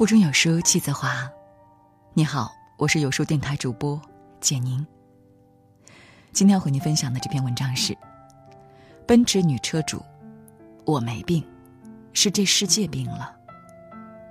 [0.00, 1.30] 腹中有书气自华。
[2.14, 4.00] 你好，我是有书电台主播
[4.40, 4.86] 简宁。
[6.32, 7.94] 今天要和您分享的这篇文章是：
[9.06, 10.02] 奔驰女车主，
[10.86, 11.46] 我没病，
[12.14, 13.36] 是这世界病了。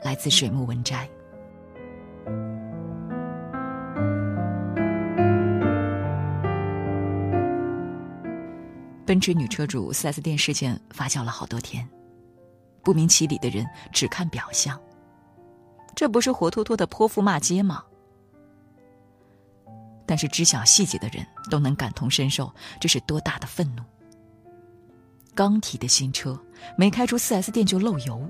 [0.01, 1.07] 来自水木文摘。
[9.05, 11.87] 奔驰女车主 4S 店事件发酵了好多天，
[12.81, 14.75] 不明其理的人只看表象。
[15.99, 17.83] 这不是活脱脱的泼妇骂街吗？
[20.05, 22.49] 但是知晓细节的人都能感同身受，
[22.79, 23.83] 这是多大的愤怒！
[25.35, 26.41] 刚提的新车
[26.77, 28.25] 没开出 4S 店就漏油，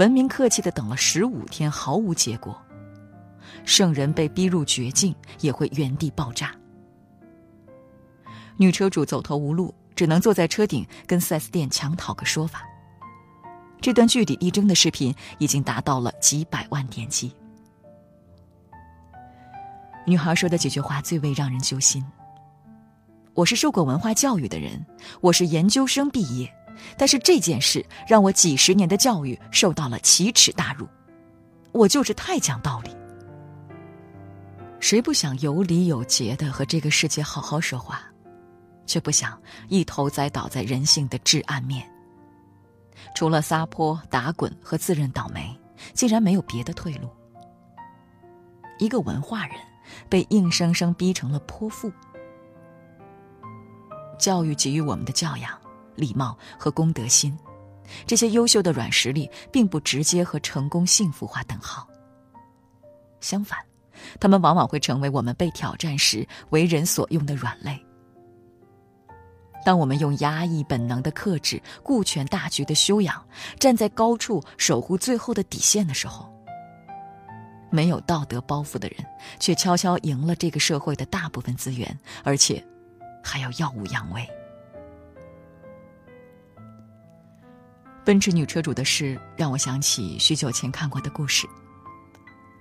[0.00, 2.60] 文明客气的等了十五天毫无结果，
[3.64, 6.52] 圣人被逼入绝境也会原地爆炸。
[8.56, 12.64] 女车主走投无路，只能坐在车顶跟 4S 店强讨个说法。
[13.82, 17.34] 这段据理力争的视频已经达到了几百万点击。
[20.06, 22.04] 女孩说的几句话最为让人揪心。
[23.34, 24.86] 我是受过文化教育的人，
[25.20, 26.54] 我是研究生毕业，
[26.96, 30.86] 但是这件事让我几十年的教育受到了奇耻大辱。
[31.72, 32.90] 我就是太讲道理。
[34.78, 38.00] 谁不想有理有节的和这个世界好好说话，
[38.86, 41.91] 却不想一头栽倒在人性的至暗面。
[43.14, 45.58] 除了撒泼打滚和自认倒霉，
[45.92, 47.08] 竟然没有别的退路。
[48.78, 49.56] 一个文化人
[50.08, 51.92] 被硬生生逼成了泼妇。
[54.18, 55.58] 教育给予我们的教养、
[55.96, 57.36] 礼貌和公德心，
[58.06, 61.86] 这些优秀的软实力，并不直接和成功幸福划等号。
[63.20, 63.58] 相反，
[64.20, 67.78] 他们往往会成为我们被挑战时为人所用的软肋。
[69.64, 73.24] 当我们用压抑本能的克制、顾全大局的修养，
[73.58, 76.28] 站在高处守护最后的底线的时候，
[77.70, 79.06] 没有道德包袱的人，
[79.38, 82.62] 却悄悄赢了这个社会的大部分资源，而且
[83.22, 84.28] 还要耀武扬威。
[88.04, 91.46] 奔驰女车主的事让我想起许久前看过的故事：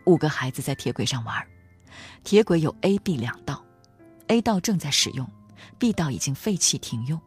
[0.06, 1.44] 五个孩子在铁轨上玩，
[2.24, 3.66] 铁轨有 A、B 两道
[4.28, 5.28] ，A 道正在使用。
[5.78, 7.20] B 道已经废弃停用，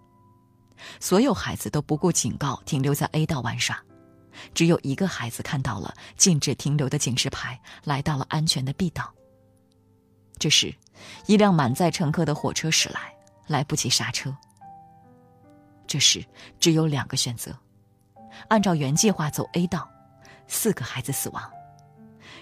[1.00, 3.81] 所有孩子都不顾警告停留在 A 道玩耍，
[4.53, 9.12] 只有一个孩子看到了禁止停留的警示牌，来到了安全的 B 道。
[10.39, 10.75] 这时，
[11.27, 13.15] 一辆满载乘客的火车驶来，
[13.47, 14.37] 来不及刹车。
[15.87, 16.25] 这时
[16.59, 17.56] 只有两个选择：
[18.49, 19.89] 按照原计划走 A 道，
[20.49, 21.43] 四个孩子死亡；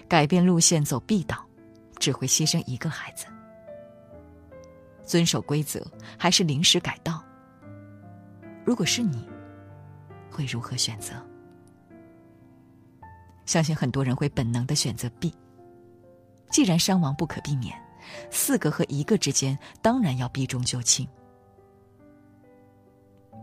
[0.07, 1.45] 改变路线走 B 道，
[1.99, 3.27] 只会牺牲一个孩子。
[5.03, 5.85] 遵守规则
[6.17, 7.23] 还是临时改道？
[8.65, 9.27] 如果是你，
[10.31, 11.13] 会如何选择？
[13.45, 15.33] 相信很多人会本能的选择 B。
[16.49, 17.77] 既然伤亡不可避免，
[18.29, 21.07] 四个和一个之间当然要避重就轻。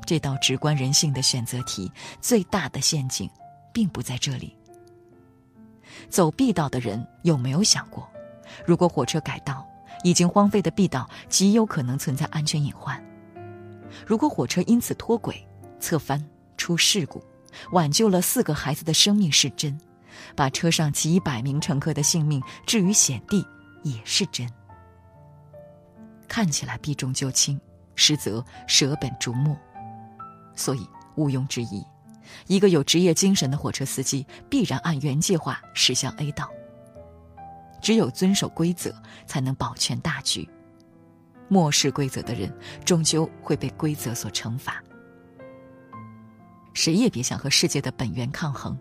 [0.06, 1.90] 这道直观人性的选择题，
[2.20, 3.28] 最大的陷阱，
[3.72, 4.56] 并不在这里。
[6.08, 8.08] 走 B 道的人有没有想过，
[8.64, 9.66] 如果火车改道？
[10.02, 13.02] 已经荒废的 B 道极有可能存在安全隐患。
[14.06, 15.46] 如果火车因此脱轨、
[15.78, 16.24] 侧翻、
[16.56, 17.22] 出事故，
[17.72, 19.78] 挽救了四个孩子的生命是真，
[20.36, 23.44] 把车上几百名乘客的性命置于险地
[23.82, 24.48] 也是真。
[26.28, 27.60] 看起来避重就轻，
[27.96, 29.56] 实则舍本逐末。
[30.54, 31.84] 所以毋庸置疑，
[32.46, 36.48] 一个有职业精神的火车司机必然按原计划驶向 A 道。
[37.80, 38.94] 只有遵守规则，
[39.26, 40.48] 才能保全大局。
[41.48, 42.54] 漠视规则的人，
[42.84, 44.82] 终究会被规则所惩罚。
[46.74, 48.78] 谁也别想和世界的本源抗衡。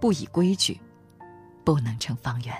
[0.00, 0.80] 不以规矩，
[1.64, 2.54] 不能成方圆。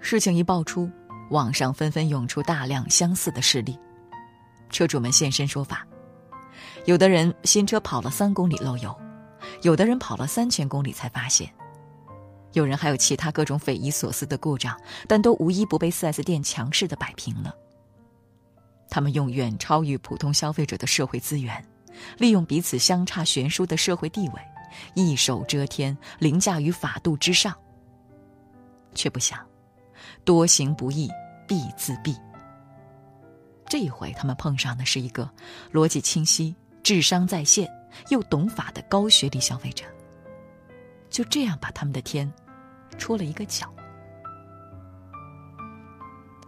[0.00, 0.90] 事情一爆出，
[1.30, 3.78] 网上纷纷涌出大量相似的事例，
[4.68, 5.86] 车主们现身说法。
[6.84, 8.94] 有的人新车跑了三公里漏油，
[9.62, 11.52] 有的人跑了三千公里才发现。
[12.52, 14.78] 有人还有其他各种匪夷所思的故障，
[15.08, 17.54] 但都无一不被 4S 店强势的摆平了。
[18.90, 21.64] 他们用远超于普通消费者的社会资源，
[22.18, 24.34] 利用彼此相差悬殊的社会地位，
[24.94, 27.56] 一手遮天，凌驾于法度之上。
[28.94, 29.40] 却不想，
[30.24, 31.08] 多行不义
[31.48, 32.14] 必自毙。
[33.66, 35.30] 这一回，他们碰上的是一个
[35.72, 37.66] 逻辑清晰、智商在线
[38.10, 39.86] 又懂法的高学历消费者。
[41.08, 42.30] 就这样把他们的天。
[42.98, 43.72] 戳了一个角。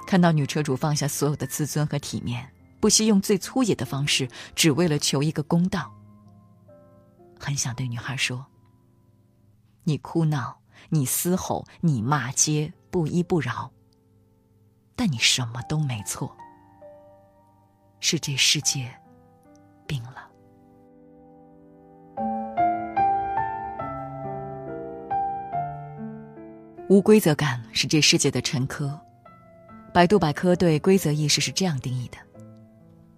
[0.06, 5.92] 看到女车主放下所有的自尊和体面，不惜用最粗野的方式，只为了求一个公道。
[7.40, 8.46] 很想对女孩说
[9.84, 10.60] ：“你哭闹，
[10.90, 13.72] 你嘶吼，你骂街，不依不饶。
[14.94, 16.36] 但你什么都没错，
[17.98, 18.94] 是这世界
[19.86, 20.23] 病了。
[26.86, 28.98] 无规则感是这世界的沉疴。
[29.92, 32.18] 百度百科对规则意识是这样定义的：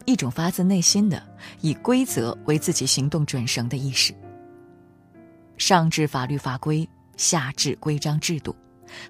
[0.05, 1.21] 一种发自内心的
[1.63, 4.15] 以规则为自己行动准绳的意识。
[5.59, 8.55] 上至法律法规，下至规章制度，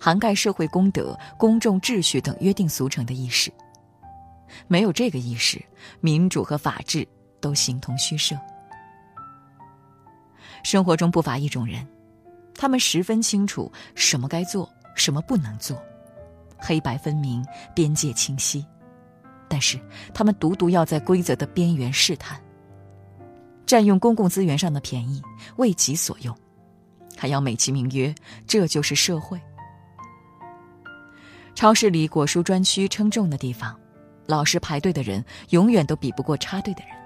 [0.00, 3.52] 涵盖社会公德、公众秩序等约定俗成的意识。
[4.68, 5.62] 没有这个意识，
[6.00, 7.06] 民主和法治
[7.42, 8.34] 都形同虚设。
[10.62, 11.86] 生活中不乏一种人，
[12.56, 15.80] 他们十分清楚什么该做，什么不能做。
[16.58, 17.44] 黑白分明，
[17.74, 18.64] 边界清晰，
[19.46, 19.78] 但是
[20.14, 22.40] 他们独独要在规则的边缘试探，
[23.66, 25.22] 占用公共资源上的便宜，
[25.56, 26.34] 为己所用，
[27.14, 28.14] 还要美其名曰
[28.46, 29.38] 这就是社会。
[31.54, 33.78] 超市里果蔬专区称重的地方，
[34.24, 36.96] 老实排队的人永远都比不过插队的人，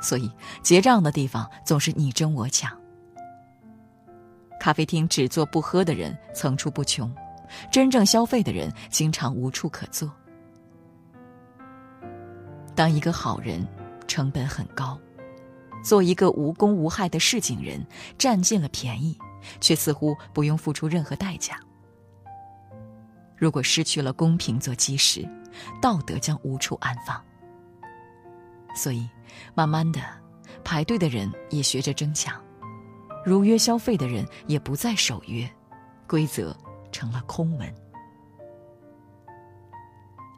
[0.00, 0.30] 所以
[0.62, 2.77] 结账的地方总是你争我抢。
[4.60, 7.12] 咖啡厅只做不喝的人层出不穷。
[7.72, 10.12] 真正消费的人经常无处可坐。
[12.74, 13.66] 当一个好人，
[14.06, 14.98] 成本很高；
[15.82, 17.84] 做一个无功无害的市井人，
[18.18, 19.16] 占尽了便宜，
[19.60, 21.58] 却似乎不用付出任何代价。
[23.34, 25.26] 如果失去了公平做基石，
[25.80, 27.18] 道德将无处安放。
[28.74, 29.08] 所以，
[29.54, 30.00] 慢慢的，
[30.62, 32.38] 排队的人也学着争抢，
[33.24, 35.48] 如约消费的人也不再守约，
[36.06, 36.56] 规则。
[36.90, 37.74] 成了空文。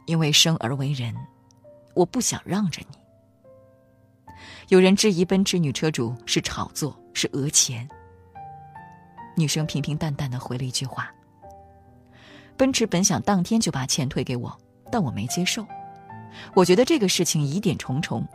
[0.06, 1.14] 因为生而为人，
[1.94, 4.34] 我不想让着你。
[4.68, 7.88] 有人质疑奔驰女车主是炒作，是讹钱。
[9.36, 11.08] 女生平平淡淡的回了一句话
[12.58, 14.60] ：“奔驰本想当天就把钱退给我，
[14.90, 15.64] 但我没接受。
[16.52, 18.26] 我觉得这个事情疑点重重。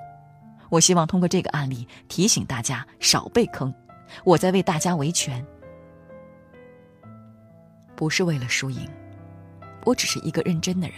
[0.70, 3.74] 我希望通过这个案例提醒大家少被坑。
[4.24, 5.46] 我在为大家维权。”
[7.96, 8.90] 不是为了输赢，
[9.86, 10.98] 我只是一个认真的人。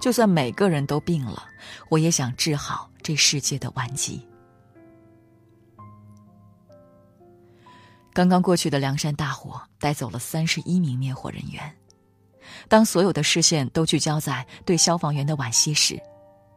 [0.00, 1.42] 就算每个人都病了，
[1.88, 4.28] 我也想治好这世界的顽疾。
[8.12, 11.74] 刚刚过去的凉山大火带走了三十一名灭火人员。
[12.68, 15.98] 当所有的视线都聚焦在对消防员的惋惜时，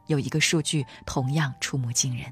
[0.07, 2.31] 有一个数据同样触目惊人：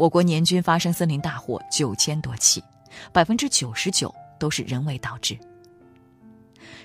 [0.00, 2.64] 我国年均发生森林大火九千多起，
[3.12, 4.12] 百分之九十九。
[4.38, 5.38] 都是人为导致。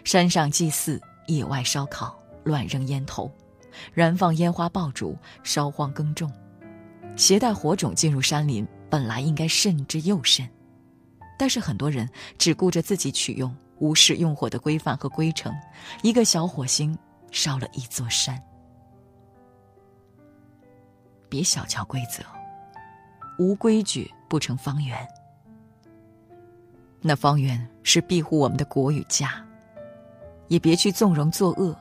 [0.03, 2.13] 山上祭祀、野外烧烤、
[2.44, 3.31] 乱扔烟头、
[3.94, 6.29] 燃放烟花爆竹、烧荒耕种，
[7.15, 10.45] 携带火种进入山林，本来应该慎之又慎，
[11.39, 15.56] 但是很多人只顾着自己取用，无视用火的规范和规程，
[16.03, 16.97] 一个小火星
[17.31, 18.38] 烧了一座山。
[21.29, 22.21] 别小瞧规则，
[23.37, 25.07] 无规矩不成方圆。
[27.01, 29.45] 那方圆是庇护我们的国与家，
[30.47, 31.75] 也别去纵容作恶。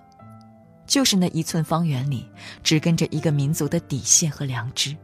[0.86, 2.28] 就是那一寸方圆里，
[2.62, 4.94] 只跟着一个民族的底线和良知。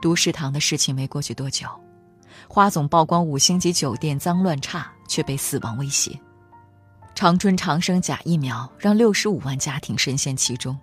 [0.00, 1.68] 毒食堂的事情没过去多久，
[2.48, 6.18] 花总曝光五星级酒店脏乱差，却被死亡威胁。
[7.14, 10.74] 长春长生假疫苗让六十五万家庭深陷其中。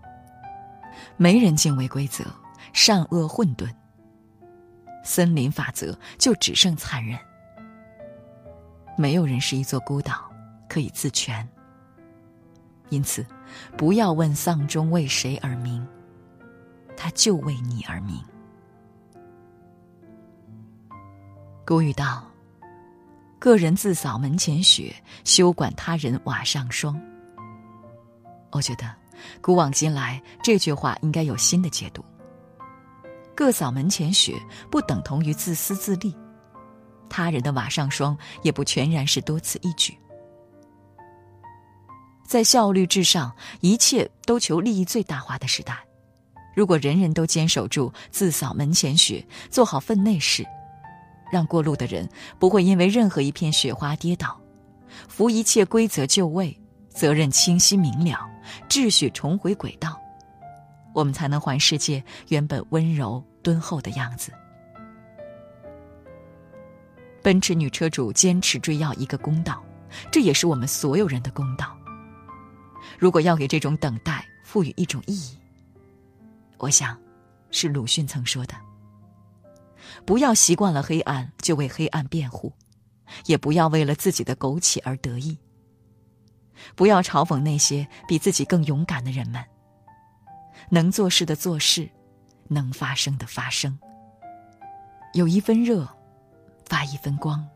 [1.17, 2.23] 没人敬畏规则，
[2.73, 3.69] 善恶混沌。
[5.05, 7.19] 森林法则就只剩残忍，
[8.97, 10.31] 没有人是一座孤岛，
[10.69, 11.47] 可以自全。
[12.89, 13.25] 因此，
[13.77, 15.85] 不要问丧钟为谁而鸣，
[16.95, 18.15] 它就为你而鸣。
[21.65, 22.25] 古语道
[23.39, 26.99] ：“个人自扫门前雪，休管他人瓦上霜。”
[28.51, 28.93] 我觉得，
[29.41, 32.03] 古往今来这句话应该有新的解读。
[33.35, 36.13] 各扫门前雪，不等同于自私自利；
[37.09, 39.97] 他人的瓦上霜，也不全然是多此一举。
[42.25, 45.77] 在效率至上、一切都求利益最大化的时代，
[46.55, 50.45] 如果人人都坚守住自扫门前雪，做好分内事，
[51.31, 52.07] 让过路的人
[52.39, 54.39] 不会因为任何一片雪花跌倒，
[55.07, 56.55] 扶一切规则就位，
[56.89, 58.19] 责任清晰明了，
[58.69, 59.99] 秩序重回轨道。
[60.93, 64.31] 我们才能还世界原本温柔敦厚的样子。
[67.21, 69.63] 奔驰女车主坚持追要一个公道，
[70.11, 71.77] 这也是我们所有人的公道。
[72.99, 75.37] 如果要给这种等待赋予一种意义，
[76.57, 76.97] 我想，
[77.49, 78.53] 是鲁迅曾说的
[80.05, 82.51] ：“不要习惯了黑暗就为黑暗辩护，
[83.25, 85.37] 也不要为了自己的苟且而得意。
[86.75, 89.43] 不要嘲讽那些比自己更勇敢的人们。
[90.73, 91.87] 能做事的做事，
[92.47, 93.77] 能发生的发生。
[95.13, 95.87] 有一分热，
[96.65, 97.47] 发一分光。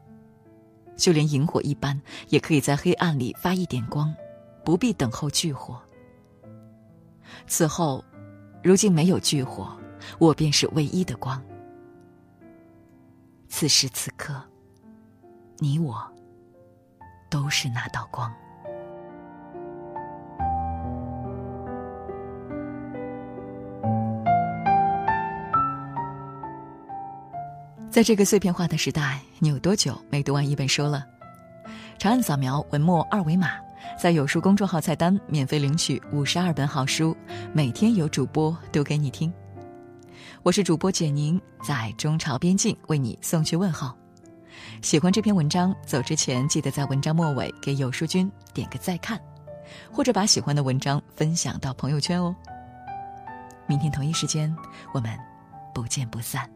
[0.96, 4.14] 就连萤火一般，也可以在黑暗里发一点光，
[4.64, 5.82] 不必等候炬火。
[7.48, 8.06] 此后，
[8.62, 9.76] 如今没有炬火，
[10.20, 11.44] 我便是唯一的光。
[13.50, 14.40] 此时此刻，
[15.58, 16.08] 你我
[17.32, 18.32] 都是那道光。
[27.98, 31.04] 在这个碎片化的时代，你有多久没读完一本书了？
[31.98, 33.54] 长按扫描文末二维码，
[34.00, 37.18] 在有书公众号菜单免费领取五十二本好书，
[37.54, 39.34] 每天有主播读给你听。
[40.44, 43.92] 我是主播简宁，在中朝边境为你送去问候。
[44.84, 49.20] 喜欢这篇文章，走之前记得在文章末尾给有书君点个再看，
[49.92, 52.36] 或者把喜欢的文章分享到朋友圈哦。
[53.66, 54.56] 明天同一时间，
[54.94, 55.18] 我们
[55.74, 56.48] 不见不散。